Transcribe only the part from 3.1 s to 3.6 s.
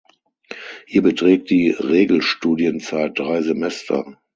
drei